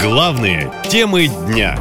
[0.00, 1.76] Главные темы дня.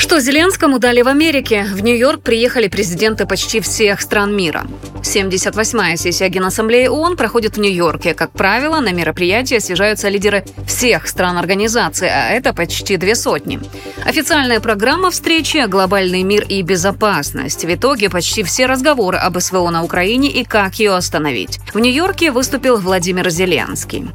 [0.00, 1.64] Что Зеленскому дали в Америке?
[1.64, 4.66] В Нью-Йорк приехали президенты почти всех стран мира.
[5.02, 8.14] 78-я сессия Генассамблеи ООН проходит в Нью-Йорке.
[8.14, 13.60] Как правило, на мероприятие съезжаются лидеры всех стран организации, а это почти две сотни.
[14.02, 17.66] Официальная программа встречи– глобальный мир и безопасность.
[17.66, 21.60] В итоге почти все разговоры об СВО на Украине и как ее остановить.
[21.74, 24.08] В Нью-Йорке выступил Владимир Зеленский.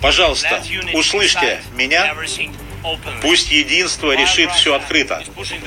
[0.00, 0.62] Пожалуйста,
[0.94, 2.14] услышьте меня
[3.20, 5.22] Пусть единство решит все открыто.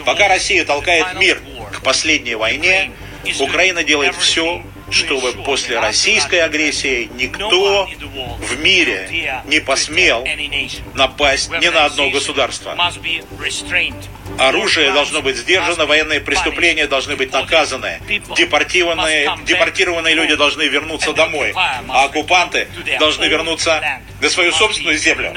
[0.06, 1.42] Пока Россия толкает мир
[1.72, 2.92] к последней войне,
[3.40, 7.90] Украина делает все, чтобы после российской агрессии никто
[8.40, 10.26] в мире не посмел
[10.94, 12.78] напасть ни на одно государство.
[14.38, 18.00] Оружие должно быть сдержано, военные преступления должны быть наказаны,
[18.36, 22.68] депортированные, депортированные люди должны вернуться домой, а оккупанты
[23.00, 25.34] должны вернуться на свою собственную землю.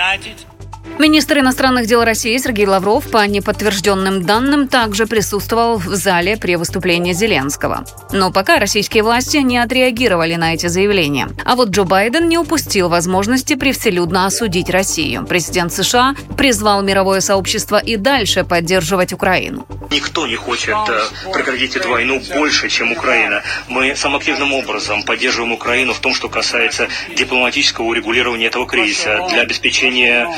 [0.98, 7.12] Министр иностранных дел России Сергей Лавров по неподтвержденным данным также присутствовал в зале при выступлении
[7.12, 7.84] Зеленского.
[8.12, 11.28] Но пока российские власти не отреагировали на эти заявления.
[11.44, 15.24] А вот Джо Байден не упустил возможности превселюдно осудить Россию.
[15.26, 19.66] Президент США призвал мировое сообщество и дальше поддерживать Украину.
[19.90, 23.42] Никто не хочет э, прекратить эту войну больше, чем Украина.
[23.68, 24.18] Мы самым
[24.52, 30.28] образом поддерживаем Украину в том, что касается дипломатического урегулирования этого кризиса для обеспечения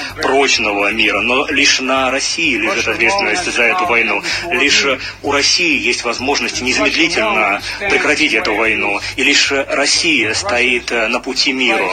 [0.41, 1.20] прочного мира.
[1.20, 4.22] Но лишь на России лежит ответственность за эту войну.
[4.50, 4.86] Лишь
[5.22, 7.60] у России есть возможность незамедлительно
[7.91, 9.00] прекратить эту войну.
[9.16, 11.91] И лишь Россия стоит э, на пути миру.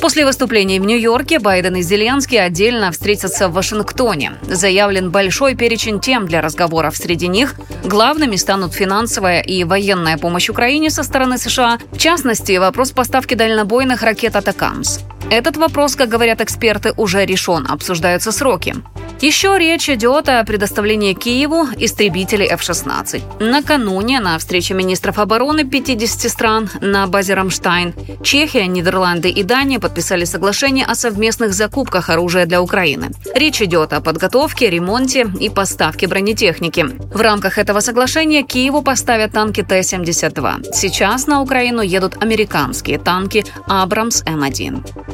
[0.00, 4.32] После выступления в Нью-Йорке Байден и Зеленский отдельно встретятся в Вашингтоне.
[4.42, 6.96] Заявлен большой перечень тем для разговоров.
[6.96, 12.92] Среди них главными станут финансовая и военная помощь Украине со стороны США, в частности, вопрос
[12.92, 15.00] поставки дальнобойных ракет «Атакамс».
[15.30, 18.74] Этот вопрос, как говорят эксперты, уже решен, обсуждаются сроки.
[19.20, 23.22] Еще речь идет о предоставлении Киеву истребителей F-16.
[23.40, 30.24] Накануне на встрече министров обороны 50 стран на базе Рамштайн Чехия, Нидерланды и Дания подписали
[30.24, 33.12] соглашение о совместных закупках оружия для Украины.
[33.34, 36.84] Речь идет о подготовке, ремонте и поставке бронетехники.
[37.14, 40.72] В рамках этого соглашения Киеву поставят танки Т-72.
[40.74, 45.13] Сейчас на Украину едут американские танки Абрамс М1.